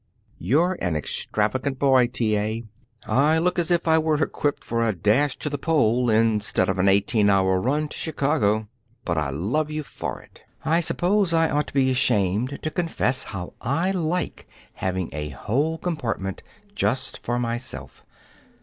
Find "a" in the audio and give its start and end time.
2.35-2.63, 4.83-4.93, 15.13-15.29